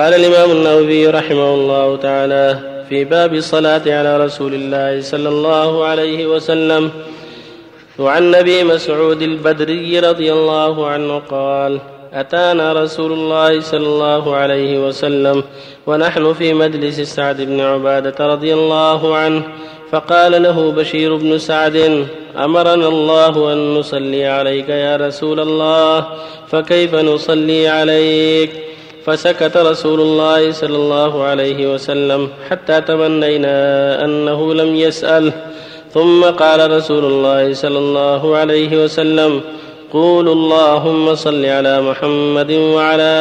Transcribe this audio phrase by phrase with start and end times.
[0.00, 2.58] قال الإمام النووي رحمه الله تعالى
[2.88, 6.90] في باب الصلاة على رسول الله صلى الله عليه وسلم
[7.98, 11.80] وعن ابي مسعود البدري رضي الله عنه قال
[12.12, 15.44] أتانا رسول الله صلى الله عليه وسلم
[15.86, 19.42] ونحن في مجلس سعد بن عبادة رضي الله عنه
[19.92, 22.06] فقال له بشير بن سعد
[22.36, 26.06] أمرنا الله أن نصلي عليك يا رسول الله
[26.48, 28.69] فكيف نصلي عليك؟
[29.06, 35.32] فسكت رسول الله صلى الله عليه وسلم حتى تمنينا أنه لم يسأل.
[35.94, 39.40] ثم قال رسول الله صلى الله عليه وسلم
[39.92, 43.12] قولوا اللهم صل على محمد وعلى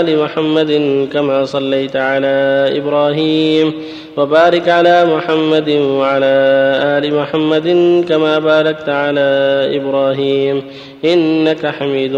[0.00, 0.72] آل محمد
[1.12, 3.72] كما صليت على إبراهيم
[4.16, 6.34] وبارك على محمد وعلى
[6.96, 7.68] آل محمد
[8.08, 9.28] كما باركت على
[9.76, 10.62] إبراهيم
[11.04, 12.12] إنك حميد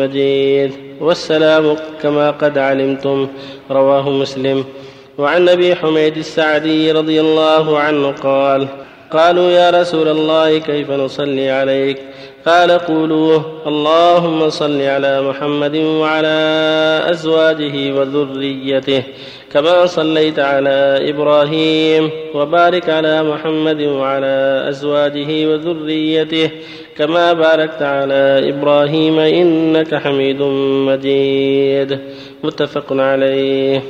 [0.00, 0.87] مجيد.
[1.00, 3.28] والسلام كما قد علمتم
[3.70, 4.64] رواه مسلم.
[5.18, 8.68] وعن أبي حميد السعدي رضي الله عنه قال
[9.12, 11.98] قالوا يا رسول الله كيف نصلي عليك؟
[12.46, 16.38] قال قولوا اللهم صل على محمد وعلى
[17.10, 19.02] أزواجه وذريته
[19.52, 26.50] كما صليت على إبراهيم وبارك على محمد وعلى أزواجه وذريته
[26.96, 30.42] كما باركت على إبراهيم إنك حميد
[30.88, 31.98] مجيد.
[32.44, 33.82] متفق عليه.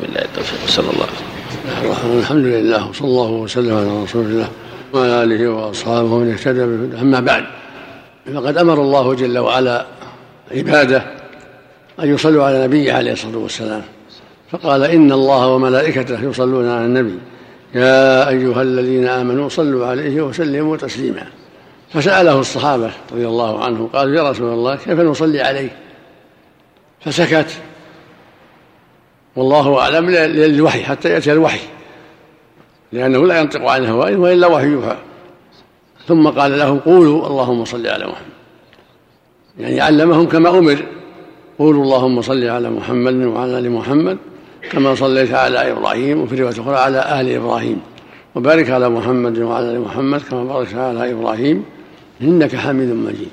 [0.00, 1.25] بالله التوفيق صلى الله عليه وسلم.
[1.66, 4.48] الحمد لله وصلى الله وسلم على رسول الله
[4.92, 6.62] وعلى آله وأصحابه ومن اهتدى
[7.00, 7.44] أما بعد
[8.34, 9.86] فقد أمر الله جل وعلا
[10.50, 11.02] عباده
[12.00, 13.82] أن يصلوا على نبيه عليه الصلاة والسلام.
[14.50, 17.18] فقال إن الله وملائكته يصلون على النبي.
[17.74, 21.26] يا أيها الذين آمنوا صلوا عليه وسلموا تسليما.
[21.92, 25.72] فسأله الصحابة رضي الله عنهم قالوا يا رسول الله كيف نصلي عليك
[27.00, 27.48] فسكت.
[29.36, 31.60] والله أعلم للوحي حتى يأتي الوحي.
[32.92, 34.96] لأنه لا ينطق عن الهوى وإلا وحي يوحى.
[36.08, 38.36] ثم قال لهم قولوا اللهم صل على محمد.
[39.58, 40.86] يعني علمهم كما أمر.
[41.58, 44.18] قولوا اللهم صل على محمد وعلى آل محمد
[44.70, 47.80] كما صليت على إبراهيم وفي رواية أخرى على آل إبراهيم.
[48.34, 51.64] وبارك على محمد وعلى آل محمد كما باركت على إبراهيم.
[52.22, 53.28] إنك حميد مجيد.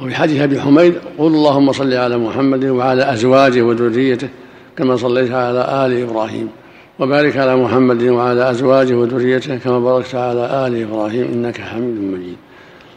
[0.00, 4.28] وفي حديث أبي حميد قول اللهم صل على محمد وعلى أزواجه وذريته.
[4.76, 6.48] كما صليت على آل إبراهيم
[6.98, 12.36] وبارك على محمد وعلى أزواجه وذريته كما باركت على آل إبراهيم إنك حميد مجيد.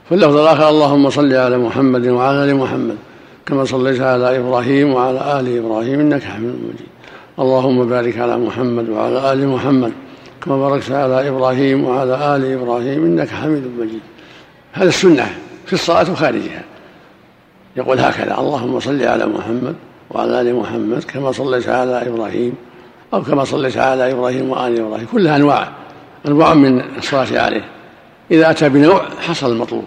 [0.09, 2.97] في اللفظ الآخر اللهم صل على محمد وعلى آل محمد
[3.45, 6.89] كما صليت على إبراهيم وعلى آل إبراهيم إنك حميد مجيد.
[7.39, 9.93] اللهم بارك على محمد وعلى آل محمد
[10.41, 14.01] كما باركت على إبراهيم وعلى آل إبراهيم إنك حميد مجيد.
[14.73, 15.27] هذا السنة
[15.65, 16.63] في الصلاة وخارجها.
[17.77, 19.75] يقول هكذا اللهم صل على محمد
[20.11, 22.53] وعلى آل محمد كما صليت على إبراهيم
[23.13, 25.69] أو كما صليت على إبراهيم وآل إبراهيم كلها أنواع
[26.27, 27.65] أنواع من الصلاة عليه.
[28.31, 29.83] إذا أتى بنوع حصل المطلوب.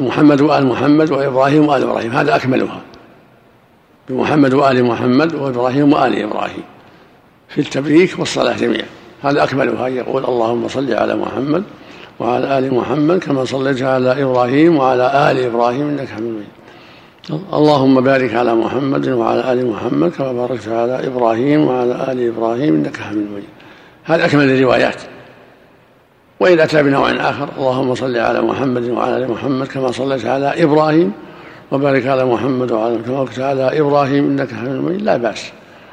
[0.00, 2.80] محمد وآل محمد وإبراهيم وآل إبراهيم هذا أكملها.
[4.08, 6.62] بمحمد وآل محمد وإبراهيم وآل إبراهيم.
[7.48, 8.86] في التبريك والصلاة جميعا.
[9.22, 9.88] هذا أكملها.
[9.88, 11.62] يقول اللهم صل على محمد
[12.20, 16.59] وعلى آل محمد كما صليت على إبراهيم وعلى آل إبراهيم إنك حميد مجيد
[17.32, 22.96] اللهم بارك على محمد وعلى آل محمد كما باركت على إبراهيم وعلى آل إبراهيم إنك
[22.96, 23.54] حميد مجيد.
[24.04, 25.02] هذا أكمل الروايات.
[26.40, 31.12] وإن أتى بنوع آخر اللهم صل على محمد وعلى آل محمد كما صليت على إبراهيم
[31.72, 35.02] وبارك على محمد وعلى كما باركت على إبراهيم إنك حميد مجيد.
[35.02, 35.52] لا بأس.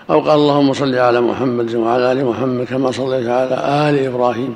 [0.09, 3.55] أو قال اللهم صل على محمد وعلى آل محمد كما صليت على
[3.89, 4.55] آل إبراهيم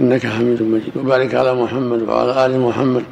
[0.00, 0.96] إنك حميد مجيد.
[0.96, 3.02] وبارك على محمد وعلى آل محمد.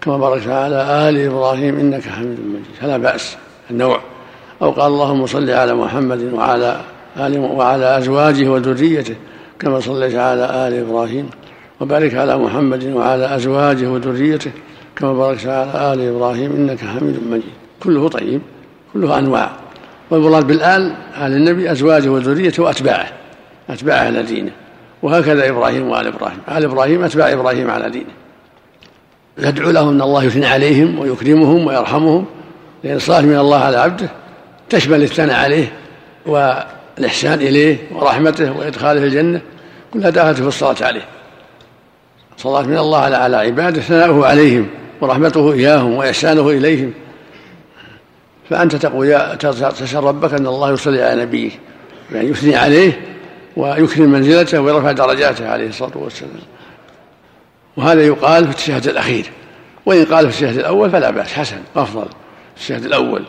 [0.00, 2.64] كما باركت على آل إبراهيم إنك حميد مجيد.
[2.80, 3.36] فلا بأس
[3.70, 4.00] النوع.
[4.62, 6.80] أو قال اللهم صل على محمد وعلى
[7.16, 9.14] آل وعلى أزواجه وذريته
[9.58, 11.30] كما صليت على آل إبراهيم.
[11.80, 14.50] وبارك على محمد وعلى أزواجه وذريته
[14.96, 17.52] كما باركت على آل إبراهيم إنك حميد مجيد.
[17.82, 18.40] كله طيب
[18.92, 19.50] كله أنواع.
[20.10, 23.08] والمراد بالآل آل النبي أزواجه وذريته وأتباعه
[23.70, 24.50] أتباعه على دينه.
[25.02, 26.38] وهكذا إبراهيم وآل إبراهيم.
[26.48, 28.27] آل إبراهيم أتباع إبراهيم على دينه.
[29.38, 32.24] يدعو لهم أن الله يثني عليهم ويكرمهم ويرحمهم
[32.84, 34.08] لأن الصلاة من الله على عبده
[34.70, 35.72] تشمل الثناء عليه
[36.26, 39.40] والإحسان إليه ورحمته وإدخاله الجنة
[39.92, 41.04] كلها داخله في الصلاة عليه.
[42.36, 44.66] صلاة من الله على على عباده ثناؤه عليهم
[45.00, 46.92] ورحمته إياهم وإحسانه إليهم.
[48.50, 51.50] فأنت تقول يا تسال ربك أن الله يصلي على نبيه
[52.12, 53.00] يعني يثني عليه
[53.56, 56.32] ويكرم منزلته ويرفع درجاته عليه الصلاة والسلام.
[57.78, 59.30] وهذا يقال في التشهد الأخير.
[59.86, 62.06] وإن قال في التشهد الأول فلا بأس حسن أفضل.
[62.56, 63.22] التشهد الأول.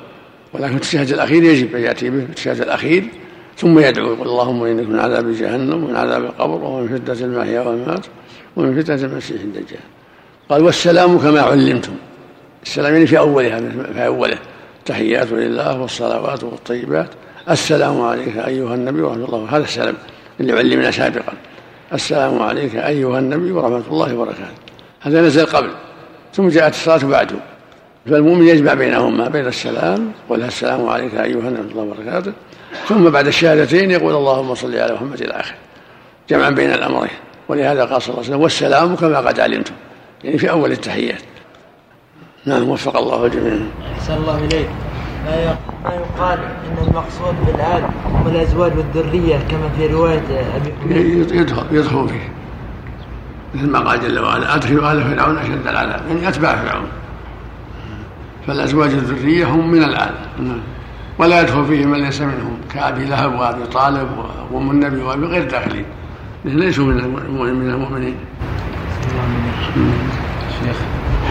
[0.53, 3.03] ولكن التشهد الأخير يجب أن يأتي به التشهد الأخير
[3.57, 8.05] ثم يدعو يقول اللهم إنك من عذاب جهنم ومن عذاب القبر ومن فتنة المحيا والممات
[8.55, 9.79] ومن فتنة المسيح الدجال.
[10.49, 11.93] قال والسلام كما علمتم.
[12.63, 13.59] السلام يعني في أولها
[13.93, 14.37] في أوله.
[14.79, 17.09] التحيات لله والصلوات والطيبات.
[17.49, 19.47] السلام عليك أيها النبي ورحمة الله.
[19.49, 19.95] هذا السلام
[20.39, 21.33] اللي علمنا سابقا.
[21.93, 24.59] السلام عليك أيها النبي ورحمة الله وبركاته.
[25.01, 25.69] هذا نزل قبل
[26.33, 27.35] ثم جاءت الصلاة بعده.
[28.05, 32.33] فالمؤمن يجمع بينهما بين السلام قل السلام عليك أيها النبي ورحمة الله وبركاته.
[32.87, 35.57] ثم بعد الشهادتين يقول اللهم صل على محمد إلى آخره
[36.29, 37.11] جمعا بين الأمرين.
[37.47, 39.73] ولهذا قال صلى الله عليه وسلم والسلام كما قد علمتم
[40.23, 41.21] يعني في أول التحيات.
[42.45, 43.59] نعم وفق الله الجميع.
[43.95, 44.69] أحسن الله إليك.
[45.25, 50.21] ما ما يقال إن المقصود بالآل هم الأزواج والذرية كما في رواية
[50.55, 50.73] أبي
[51.31, 52.29] يدخل يدخل فيه.
[53.53, 56.87] مثل ما قال جل وعلا ادخلوا ال فرعون أشد العذاب يعني أتباع فرعون.
[58.47, 60.13] فالأزواج الذريه هم من الآل
[61.17, 64.07] ولا يدخل فيه من ليس منهم كأبي لهب وأبي طالب
[64.51, 65.85] وأم النبي وأبي غير داخلين.
[66.45, 66.95] ليسوا من
[67.53, 68.15] من المؤمنين.
[70.59, 70.77] شيخ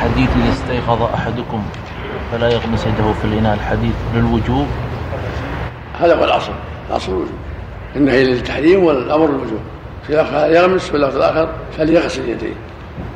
[0.00, 1.62] حديث اذا استيقظ أحدكم.
[2.32, 4.66] فلا يغمس يده في الإناء الحديث للوجوب.
[6.00, 6.52] هذا هو الأصل.
[6.90, 7.38] الأصل الوجوب.
[7.96, 9.60] النهي للتحريم والأمر للوجوب
[10.06, 11.48] في الأخر يغمس في اللفظ الآخر
[11.78, 12.54] فليغسل يديه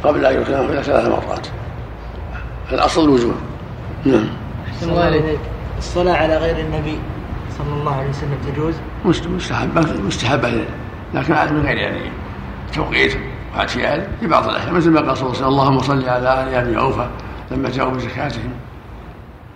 [0.03, 1.47] قبل أن يكلمه إلى ثلاث مرات.
[2.73, 3.35] الأصل الوجوب.
[4.05, 4.27] نعم.
[5.79, 6.99] الصلاة على غير النبي
[7.59, 8.75] صلى الله عليه وسلم تجوز؟
[9.05, 10.65] مستحبة مستحبة
[11.15, 12.11] لكن من غير يعني
[12.75, 13.17] توقيت
[13.57, 14.75] واعتياد في بعض الأحيان.
[14.75, 17.07] مثل ما قال صلى الله عليه وسلم اللهم صل على آل أبي أوفى
[17.51, 18.53] لما جاءوا بزكاتهم.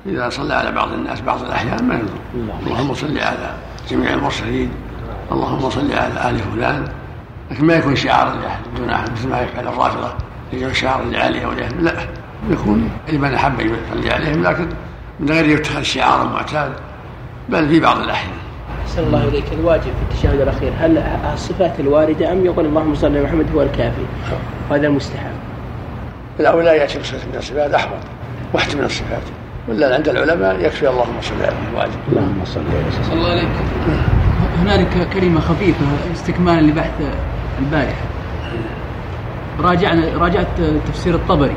[0.09, 3.55] إذا صلى على بعض الناس بعض الأحيان ما يضر اللهم صل على
[3.91, 4.71] جميع المرسلين
[5.33, 6.85] اللهم صل على آل فلان.
[7.51, 10.15] لكن ما يكون شعارا لأحد دون أحد مثل ما يفعل الرافضة.
[10.53, 11.93] يجعل شعارا لعلي أو لأهل لا
[12.51, 14.69] يكون لمن أحب يصلي عليهم لكن
[15.21, 16.73] من غير يتخذ شعارا معتاد
[17.49, 18.37] بل في بعض الأحيان.
[18.83, 19.53] أحسن الله إليك.
[19.53, 20.99] الواجب في التشهد الأخير هل
[21.35, 24.07] الصفات الواردة أم يقول اللهم صل على محمد هو الكافي؟
[24.71, 25.33] وهذا المستحب.
[26.41, 27.99] الأولى يأتي بصفة من الصفات أحوط.
[28.55, 29.23] واحد من الصفات.
[29.69, 33.49] ولا عند العلماء يكفي اللهم صل على الواجب اللهم صل وسلم الله عليك.
[34.63, 37.03] هنالك كلمة خفيفة استكمالا لبحث
[37.59, 38.05] البارحة.
[39.61, 41.57] راجعنا راجعت تفسير الطبري.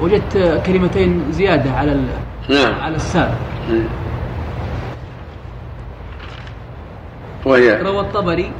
[0.00, 2.00] وجدت كلمتين زيادة على
[2.48, 2.74] نعم.
[2.80, 3.34] على السابق.
[7.44, 8.52] وهي؟ روى الطبري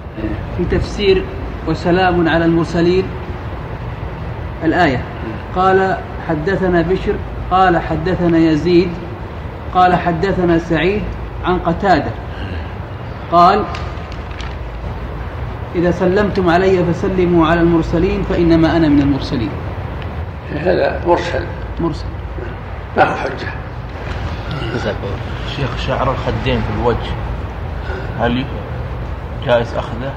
[0.57, 1.25] في تفسير
[1.69, 3.05] وسلام على المرسلين
[4.65, 5.03] الآية.
[5.57, 5.97] قال
[6.29, 7.15] حدثنا بشر
[7.51, 8.89] قال حدثنا يزيد
[9.75, 11.03] قال حدثنا سعيد
[11.45, 12.11] عن قتادة.
[13.33, 13.65] قال
[15.75, 19.51] إذا سلمتم علي فسلموا على المرسلين فإنما أنا من المرسلين.
[20.53, 21.45] هذا مرسل.
[21.81, 22.07] مرسل.
[22.97, 23.53] ما هو حجة؟
[25.57, 27.13] شيخ شعر الخدين في الوجه.
[28.21, 28.45] هل
[29.47, 30.13] جائز أخذه؟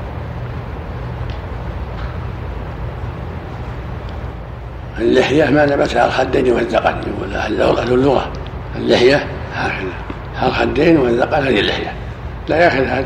[4.99, 7.61] اللحية ما نبت على الخدين والذقن يقول أهل
[7.93, 8.31] اللغة
[8.75, 9.25] اللحية؟
[9.55, 9.93] هكذا
[10.35, 11.93] على الخدين والذقن هذه اللحية.
[12.49, 13.03] لا يأخذ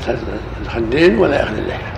[0.66, 1.97] الخدين ولا يأخذ اللحية.